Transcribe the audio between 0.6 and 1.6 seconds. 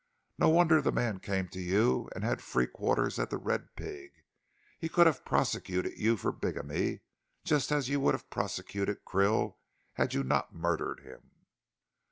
the man came